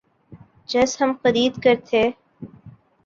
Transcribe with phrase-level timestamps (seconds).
[0.69, 2.03] چس ہم خرید کر تھے